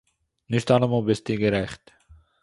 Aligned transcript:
נישט 0.49 0.69
אלעמאל 0.73 1.05
ביסטו 1.05 1.33
גערעכט 1.41 1.85